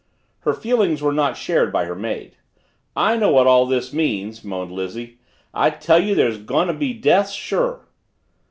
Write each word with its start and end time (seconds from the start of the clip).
Her 0.39 0.53
feelings 0.55 0.99
were 1.03 1.13
not 1.13 1.37
shared 1.37 1.71
by 1.71 1.85
her 1.85 1.93
maid. 1.93 2.35
"I 2.95 3.17
know 3.17 3.29
what 3.29 3.45
all 3.45 3.67
this 3.67 3.93
means," 3.93 4.43
moaned 4.43 4.71
Lizzie. 4.71 5.19
"I 5.53 5.69
tell 5.69 6.01
you 6.01 6.15
there's 6.15 6.39
going 6.39 6.69
to 6.69 6.73
be 6.73 6.89
a 6.89 6.93
death, 6.93 7.29
sure!" 7.29 7.85